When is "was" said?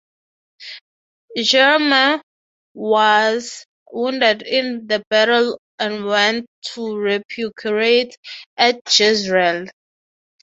2.73-3.67